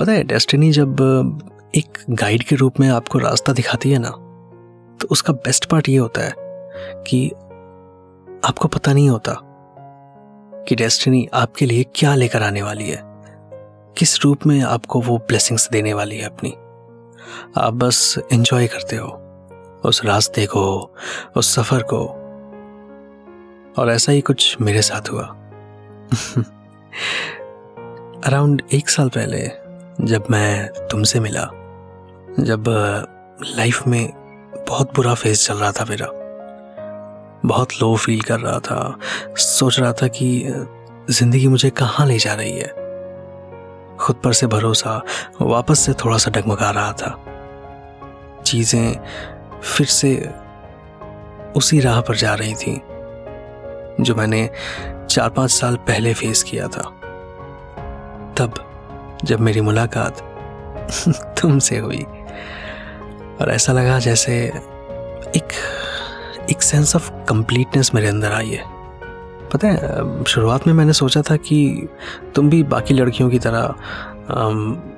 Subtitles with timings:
[0.00, 0.96] पता है डेस्टिनी जब
[1.74, 4.10] एक गाइड के रूप में आपको रास्ता दिखाती है ना
[4.96, 6.34] तो उसका बेस्ट पार्ट ये होता है
[7.06, 7.30] कि
[8.44, 9.36] आपको पता नहीं होता
[10.68, 13.02] कि डेस्टिनी आपके लिए क्या लेकर आने वाली है,
[13.98, 16.50] किस रूप में आपको वो ब्लेसिंग्स देने वाली है अपनी।
[17.58, 19.08] आप बस एंजॉय करते हो,
[19.84, 20.94] उस रास्ते को,
[21.36, 22.06] उस सफ़र को,
[23.78, 25.24] और ऐसा ही कुछ मेरे साथ हुआ।
[28.24, 29.69] अराउंड एक साल पहले
[30.04, 31.42] जब मैं तुमसे मिला,
[32.40, 32.64] जब
[33.56, 34.12] लाइफ में
[34.68, 36.06] बहुत बुरा फ़ेज़ चल रहा था मेरा।
[37.46, 38.98] बहुत लो फील कर रहा था।
[39.36, 40.44] सोच रहा था कि
[41.10, 42.68] ज़िंदगी मुझे कहाँ ले जा रही है?
[43.96, 45.02] खुद पर से भरोसा,
[45.40, 47.24] वापस से थोड़ा सा डगमगा रहा था।
[48.46, 49.00] चीज़ें
[49.60, 50.30] फिर से
[51.56, 52.82] उसी राह पर जा रही थी,
[54.00, 54.50] जो मैंने
[55.10, 56.82] चार पाँच साल पहले फेस किया था।
[58.38, 58.66] तब
[59.24, 60.18] जब मेरी मुलाकात
[61.42, 62.06] तुमसे हुई।
[63.40, 64.52] और ऐसा लगा जैसे
[65.36, 65.48] एक
[66.50, 68.64] एक सेंस ऑफ़ कंप्लीटनेस मेरे अंदर आई है।
[69.52, 71.88] पता है, शुरुआत में मैंने सोचा था कि
[72.34, 73.74] तुम भी बाकी लड़कियों की तरह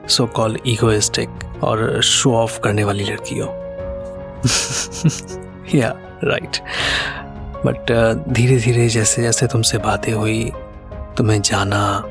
[0.08, 1.28] सो कॉल ईगोइस्टिक
[1.62, 3.46] और शो ऑफ़ करने वाली लड़की हो।
[5.74, 5.88] या
[6.24, 6.56] राइट
[7.66, 7.92] बट
[8.28, 10.52] धीरे धीरे जैसे जैसे तुमसे बातें हुई,
[11.16, 12.04] तुम्हें जाना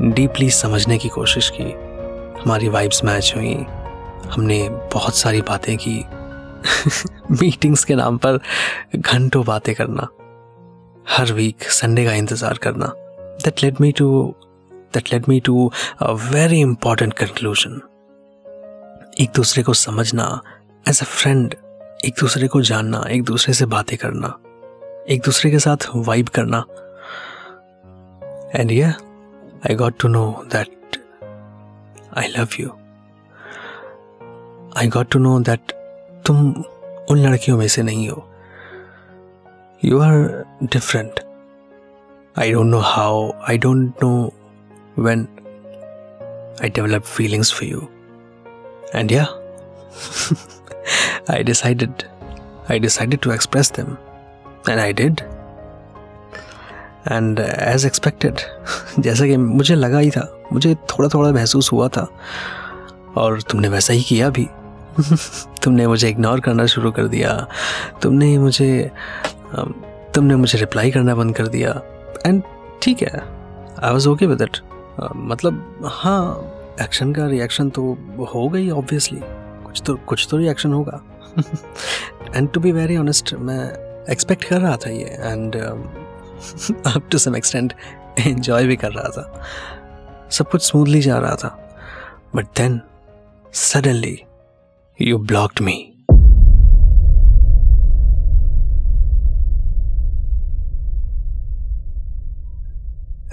[0.00, 1.64] डीपली समझने की कोशिश की।
[2.42, 3.54] हमारी वाइब्स मैच हुई।
[4.30, 6.04] हमने बहुत सारी बातें की।
[7.30, 8.38] मीटिंग्स के नाम पर
[8.96, 10.08] घंटों बातें करना।
[11.08, 12.92] हर वीक संडे का इंतज़ार करना।
[13.44, 14.34] That led me to
[14.72, 17.80] that led me to a very important conclusion
[19.20, 20.40] एक दूसरे को समझना
[20.88, 21.54] एज अ फ्रेंड
[22.04, 24.38] एक दूसरे को जानना, एक दूसरे से बातें करना,
[25.08, 26.64] एक दूसरे के साथ वाइब करना।
[28.60, 28.92] एंड ये
[29.66, 30.96] I got to know that
[32.18, 32.68] I love you
[34.76, 35.72] I got to know that
[36.26, 36.50] तुम
[37.10, 38.30] उन लड़कियों में से नहीं हो।
[39.84, 41.20] You are different
[42.38, 44.32] I don't know how I don't know
[44.98, 45.28] when
[46.62, 47.88] I develop feelings for you
[48.94, 49.26] and yeah
[51.30, 52.02] I decided
[52.68, 53.96] I decided to express them.
[54.68, 55.33] And I did.
[57.08, 58.40] And as expected
[58.98, 62.06] जैसा कि मुझे लगा ही था, मुझे थोड़ा थोड़ा महसूस हुआ था।
[63.16, 64.46] और तुमने वैसा ही किया भी।
[65.62, 67.46] तुमने मुझे इग्नोर करना शुरू कर दिया।
[68.02, 68.90] तुमने मुझे
[70.14, 71.70] तुमने मुझे रिप्लाई करना बंद कर दिया।
[72.26, 72.42] एंड
[72.82, 73.22] ठीक है
[73.82, 74.58] I was okay with it
[75.16, 76.50] मतलब हाँ
[76.82, 77.82] एक्शन का रिएक्शन तो
[78.34, 79.20] हो गई ऑब्वियसली
[79.64, 81.00] कुछ तो कुछ तो रिएक्शन होगा।
[82.36, 83.62] And to be very honest मैं
[84.12, 85.56] एक्सपेक्ट कर रहा था ये। And
[86.96, 87.72] up to some extent
[88.18, 89.42] enjoy भी कर रहा था।
[90.30, 91.78] सब कुछ स्मूथली जा रहा था।
[92.36, 92.80] But then
[93.52, 94.22] suddenly
[95.00, 95.90] you blocked me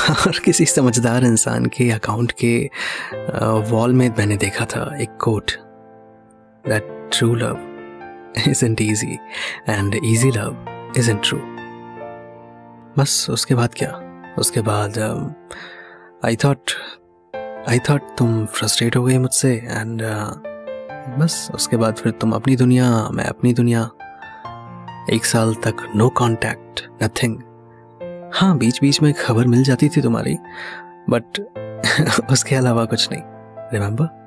[0.26, 2.70] और किसी समझदार इंसान के अकाउंट के
[3.70, 5.50] वॉल में मैंने देखा था एक quote
[6.68, 6.99] that
[8.48, 9.18] is isn't easy
[9.68, 10.66] and easy love
[10.96, 11.38] is isn't true
[12.98, 14.00] बस उसके बाद क्या?
[14.38, 14.98] उसके बाद
[16.24, 16.58] आई थॉट
[17.68, 20.50] आई थॉट तुम फ्रस्ट्रेट हो गई मुझसे एंड uh,
[21.18, 23.90] बस उसके बाद फिर तुम अपनी दुनिया मैं अपनी दुनिया।
[25.12, 27.38] एक साल तक नो कांटेक्ट नथिंग
[28.34, 30.36] हाँ बीच बीच में खबर मिल जाती थी तुम्हारी
[31.10, 31.40] बट
[32.32, 33.22] उसके अलावा कुछ नहीं।
[33.72, 34.19] Remember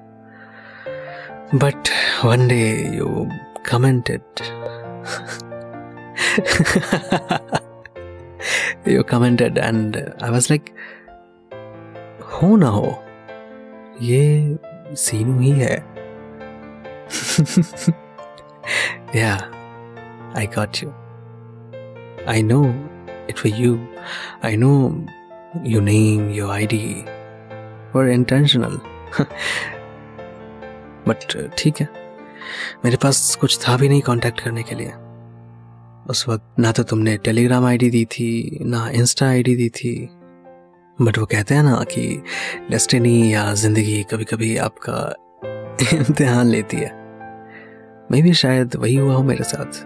[1.55, 1.89] but
[2.25, 2.63] one day
[2.97, 3.29] you
[3.71, 4.23] commented
[8.87, 10.69] you commented and I was like
[12.33, 12.91] हो ना हो
[14.03, 14.23] ये
[15.05, 15.77] सीनू ही है
[19.15, 19.41] yeah
[20.43, 20.93] I got you
[22.37, 22.63] I know
[23.33, 23.75] it was you
[24.51, 24.77] I know
[25.75, 26.81] your name your ID
[27.95, 28.81] were intentional
[31.08, 31.88] But ठीक है।
[32.86, 34.92] मेरे पास कुछ था भी नहीं कांटेक्ट करने के लिए।
[36.10, 40.10] उस वक्त ना तो तुमने टेलीग्राम आईडी दी थी, ना इंस्टा आईडी दी थी।
[41.02, 42.24] बट वो कहते हैं ना कि
[42.70, 45.16] डेस्टिनी या ज़िंदगी कभी कभी आपका
[45.94, 46.92] इम्तिहान लेती है।
[48.12, 49.84] मैं भी शायद वही हुआ हूँ मेरे साथ।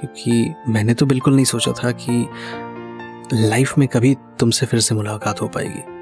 [0.00, 2.28] क्योंकि मैंने तो बिल्कुल नहीं सोचा था कि
[3.32, 5.93] लाइफ में कभी तुमसे फिर से मुलाकात हो पाएगी।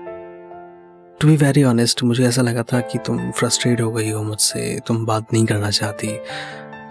[1.23, 4.81] टू बी वेरी ऑनेस्ट मुझे ऐसा लगा था कि तुम फ्रस्ट्रेट हो गई हो मुझसे,
[4.87, 6.09] तुम बात नहीं करना चाहती।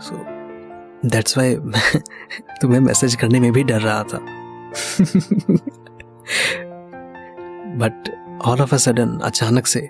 [0.01, 0.19] सो
[1.05, 1.55] दैट्स वाई
[2.61, 4.19] तुम्हें मैसेज करने में भी डर रहा था।
[7.81, 8.09] But
[8.45, 9.89] all of a sudden अचानक से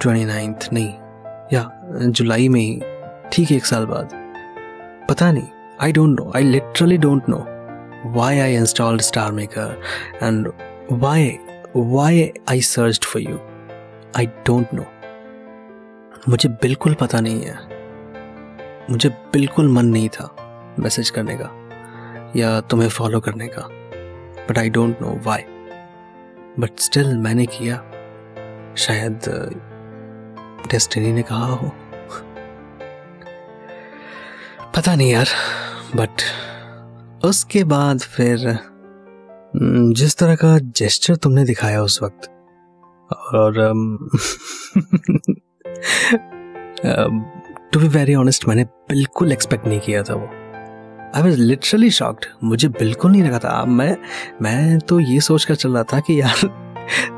[0.00, 0.94] ट्वेंटी नाइन्थ नहीं,
[1.52, 1.68] या,
[2.06, 2.80] जुलाई में ही,
[3.32, 4.10] ठीक एक साल बाद।
[5.08, 5.48] पता नहीं
[5.80, 7.44] I don't know I literally don't know
[8.18, 9.00] why I installed
[9.32, 9.80] StarMaker
[10.22, 10.52] and
[10.92, 11.38] why
[11.76, 13.36] why I search for you
[14.16, 14.84] I don't know
[16.28, 17.56] मुझे बिल्कुल पता नहीं है।
[18.90, 20.34] मुझे बिल्कुल मन नहीं था
[20.78, 21.50] मैसेज करने का
[22.36, 23.62] या तुम्हें फॉलो करने का।
[24.46, 25.42] But I don't know why
[26.58, 27.76] but still मैंने किया।
[28.78, 29.20] शायद
[30.70, 31.72] डेस्टिनी ने कहा हो।
[34.76, 35.28] पता नहीं यार।
[35.96, 36.22] बट
[37.24, 38.58] उसके बाद फिर
[39.56, 42.30] जिस तरह का जेस्चर तुमने दिखाया उस वक्त।
[43.34, 43.52] और
[47.72, 50.26] टू बी वेरी ऑनेस्ट मैंने बिल्कुल एक्सपेक्ट नहीं किया था वो।
[51.14, 53.96] आई वॉज़ लिटरली शॉक्ड मुझे बिल्कुल नहीं लगा था। मैं
[54.42, 56.48] मैं तो ये सोच कर चल रहा था कि यार,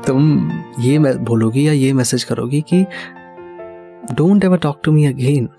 [0.07, 2.85] तुम ये बोलोगी या ये मैसेज करोगी कि
[4.13, 5.49] don't ever talk to me again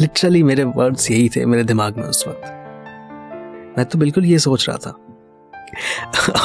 [0.00, 2.63] literally मेरे वर्ड्स यही थे, मेरे दिमाग में उस वक्त।
[3.78, 4.90] मैं तो बिल्कुल ये सोच रहा था।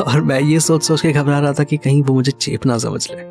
[0.04, 2.78] और मैं ये सोच सोच के घबरा रहा था कि कहीं वो मुझे चेप ना
[2.78, 3.24] समझ ले।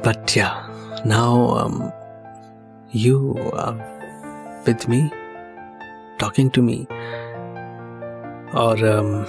[0.00, 0.50] But yeah
[1.06, 1.68] now
[2.94, 3.18] you
[4.66, 5.02] with me
[6.20, 6.86] talking to me
[8.54, 9.26] और um,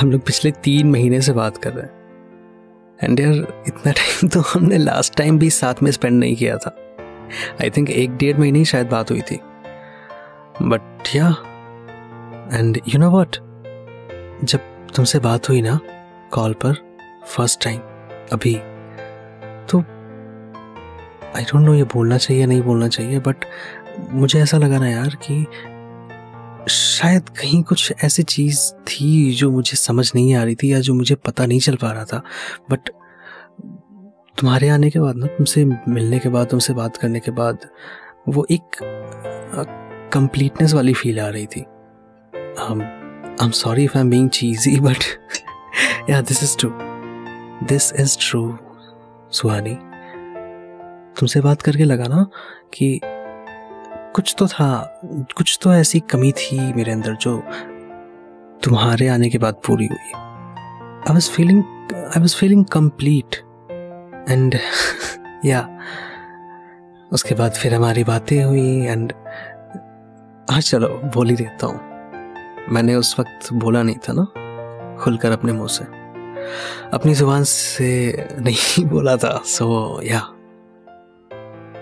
[0.00, 1.92] हम लोग पिछले तीन महीने से बात कर रहे हैं।
[3.02, 6.76] एंड यार इतना टाइम तो हमने लास्ट टाइम भी साथ में स्पेंड नहीं किया था।
[7.62, 9.38] आई थिंक एक डेढ़ महीने ही शायद बात हुई थी।
[10.62, 11.28] बट या
[12.58, 13.36] एंड यू नो वॉट
[14.44, 14.58] जब
[14.94, 15.80] तुमसे बात हुई ना
[16.30, 16.96] कॉल पर
[17.26, 17.78] फ़र्स्ट टाइम
[18.32, 18.54] अभी
[19.66, 19.78] तो
[21.36, 23.44] आई डोंट नो ये बोलना चाहिए नहीं बोलना चाहिए बट
[24.10, 25.46] मुझे ऐसा लगा ना यार कि
[26.70, 30.94] शायद कहीं कुछ ऐसी चीज़ थी जो मुझे समझ नहीं आ रही थी या जो
[30.94, 32.22] मुझे पता नहीं चल पा रहा था।
[32.70, 32.88] बट
[34.38, 37.58] तुम्हारे आने के बाद ना, तुमसे मिलने के बाद, तुमसे बात करने के बाद,
[38.28, 38.76] वो एक
[40.12, 41.60] कंप्लीटनेस वाली फील आ रही थी।
[42.60, 45.04] I am sorry if I am being cheesy but
[46.10, 46.70] yeah this is true
[47.68, 48.42] this is true
[49.32, 49.74] Suhani
[51.20, 52.24] तुमसे बात करके लगा ना
[52.74, 53.00] कि
[54.14, 55.00] कुछ तो था,
[55.36, 57.36] कुछ तो ऐसी कमी थी मेरे अंदर जो
[58.64, 61.62] तुम्हारे आने के बाद पूरी हुई। I was feeling
[61.94, 63.36] I was feeling complete
[64.30, 64.58] and
[65.44, 65.60] yeah
[67.12, 69.12] उसके बाद फिर हमारी बातें हुई एंड
[70.50, 71.80] हाँ चलो, बोल ही देता हूँ।
[72.68, 74.24] मैंने उस वक्त बोला नहीं था ना,
[74.96, 75.84] खुलकर अपने मुँह से।
[76.92, 80.18] अपनी ज़ुबान से नहीं बोला था so yeah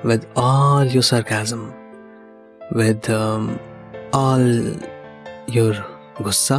[0.06, 1.59] with all your sarcasm
[2.76, 3.00] with
[4.15, 4.76] all
[5.50, 5.75] your
[6.23, 6.56] गुस्सा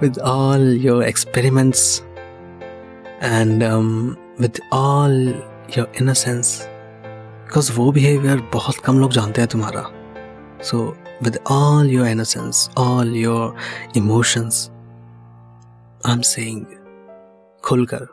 [0.00, 2.02] with all your experiments
[3.22, 3.62] and
[4.40, 5.42] with all
[5.78, 7.76] your your innocence.
[7.78, 10.03] वो बिहेवियर बहुत कम लोग जानते हैं तुम्हारा।
[10.64, 10.78] So
[11.22, 13.56] with all your innocence all your
[13.96, 14.68] emotions
[16.06, 16.64] I am saying
[17.64, 18.06] खुलकर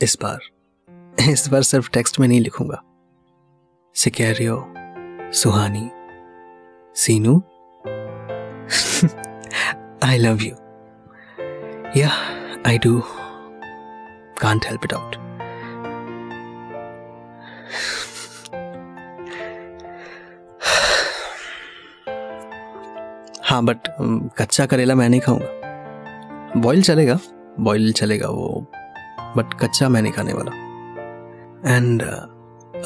[0.00, 2.82] इस बार इस बार सिर्फ़ टेक्स्ट में नहीं लिखूँगा
[3.96, 4.56] सिकेरियो
[5.34, 5.88] सुहानी
[6.96, 7.36] सीनू
[10.04, 10.54] I love you
[11.96, 12.10] yeah
[12.66, 13.00] I do
[14.40, 15.16] can't help it out
[23.52, 23.78] हाँ बट
[24.38, 27.18] कच्चा करेला मैं नहीं खाऊँगा। बॉईल चलेगा
[27.60, 28.66] बॉईल चलेगा वो
[29.36, 30.52] बट कच्चा मैं नहीं खाने वाला।
[31.76, 32.02] एंड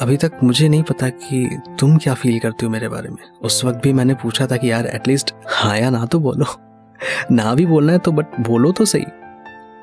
[0.01, 3.65] अभी तक मुझे नहीं पता कि तुम क्या फील करती हो मेरे बारे में। उस
[3.65, 6.45] वक्त भी मैंने पूछा था कि यार एटलीस्ट हाँ या ना तो बोलो।
[7.31, 9.05] ना भी बोलना है तो बट बोलो तो सही।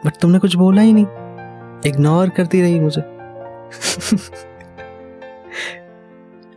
[0.07, 1.07] बट तुमने कुछ बोला ही नहीं।
[1.87, 3.01] इग्नोर करती रही मुझे।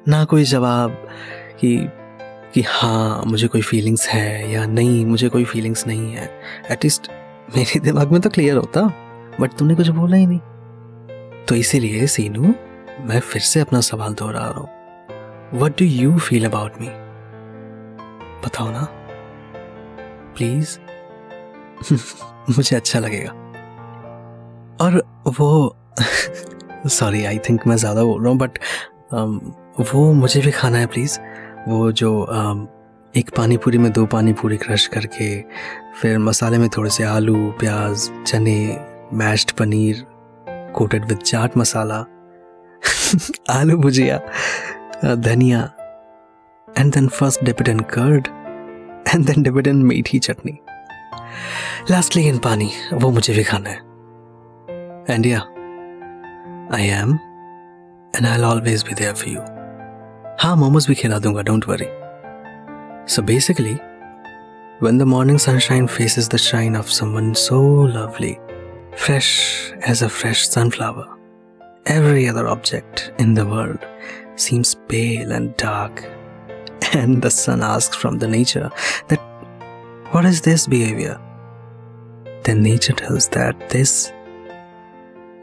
[0.08, 1.08] ना कोई जवाब
[1.60, 1.90] कि
[2.54, 6.30] कि हाँ मुझे कोई फीलिंग्स है या नहीं मुझे कोई फीलिंग्स नहीं है।
[6.72, 7.10] एटलीस्ट
[7.58, 8.82] मेरे दिमाग में तो क्लियर होता
[9.40, 10.40] बट तुमने कुछ बोला ही नहीं।
[11.46, 12.54] तो इसीलिए सीनू
[13.00, 16.88] मैं फिर से अपना सवाल दोहरा रहा हूँ। What do you feel about me
[18.46, 18.88] बताओ ना।
[20.38, 20.78] प्लीज़
[22.58, 23.32] मुझे अच्छा लगेगा।
[24.82, 25.02] और
[25.40, 25.76] वो
[26.90, 28.60] सॉरी आई थिंक मैं ज़्यादा बोल रहा हूँ बट
[29.14, 29.40] um,
[29.94, 31.20] वो मुझे भी खाना है प्लीज़
[31.68, 32.12] वो जो
[33.16, 35.42] एक पानी पूरी में दो पानी पूरी क्रश करके,
[36.02, 38.60] फिर मसाले में थोड़े से आलू, प्याज, चने,
[39.14, 40.06] mashed paneer,
[40.76, 42.06] coated with chaat masala,
[43.50, 44.20] aloo bhujia
[45.16, 45.62] dhania
[46.68, 48.28] and then first dipped in curd
[49.08, 50.58] and then dipped in meethi chutney.
[51.92, 53.86] Lastly इन पानी, वो मुझे भी खाना है।
[55.16, 55.40] And yeah
[56.78, 57.14] I am
[58.16, 59.57] and I always be there for you
[60.41, 61.89] हाँ मोमोज भी खिला दूंगा don't worry.
[63.07, 63.75] So basically,
[64.81, 67.61] when the morning sunshine faces the shine of someone so
[67.97, 68.39] lovely,
[68.97, 71.07] fresh as a fresh sunflower,
[71.87, 73.87] every other object in the world
[74.37, 76.05] seems pale and dark.
[76.95, 78.71] And the sun asks from the nature
[79.09, 79.21] that,
[80.11, 81.19] What is this behavior?
[82.43, 84.13] Then nature tells that this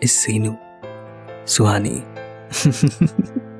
[0.01, 0.59] is Sinu,
[1.45, 2.05] Suhani.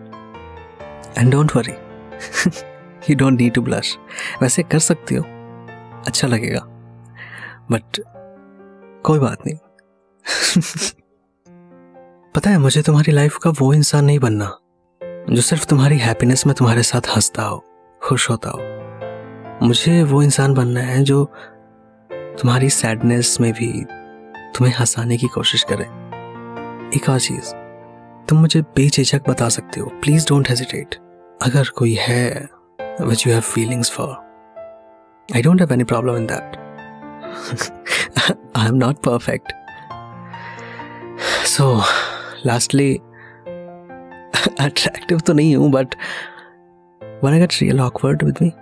[1.19, 1.73] and don't worry
[3.11, 3.97] you don't need to blush
[4.43, 5.25] वैसे कर सकती हो।
[6.07, 6.61] अच्छा लगेगा।
[7.71, 8.03] But
[9.03, 9.57] कोई बात नहीं।
[12.35, 14.59] पता है, मुझे तुम्हारी लाइफ का वो इंसान नहीं बनना।
[15.31, 17.65] जो सिर्फ़ तुम्हारी हैप्पीनेस में तुम्हारे साथ हंसता हो,
[18.03, 18.59] खुश होता हो।
[19.67, 21.33] मुझे वो इंसान बनना है जो
[22.13, 23.85] तुम्हारी सैडनेस में भी
[24.57, 25.85] तुम्हें हंसाने की कोशिश करे।
[26.97, 27.53] एक और चीज़।
[28.27, 31.04] तुम मुझे बेझिझक बता सकते हो। प्लीज़ डोंट हेजिटेट
[31.45, 32.49] अगर कोई है
[33.01, 34.09] which you have feelings for
[35.29, 36.57] I don't have any problem in that
[38.57, 39.53] I am not perfect
[41.47, 41.67] so
[42.47, 42.95] lastly
[44.61, 45.95] attractive तो नहीं हूँ but
[47.25, 48.53] when I get real awkward with me